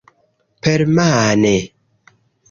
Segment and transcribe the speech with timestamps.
[0.63, 1.53] Permane!